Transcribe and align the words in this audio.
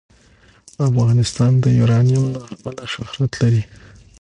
افغانستان 0.87 1.51
د 1.63 1.65
یورانیم 1.79 2.23
له 2.33 2.39
امله 2.53 2.83
شهرت 2.93 3.31
لري. 3.41 3.63